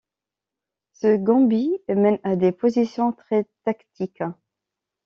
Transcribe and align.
Ce 0.93 1.15
gambit 1.15 1.79
mène 1.87 2.17
à 2.23 2.35
des 2.35 2.51
positions 2.51 3.11
très 3.13 3.45
tactiques. 3.65 4.23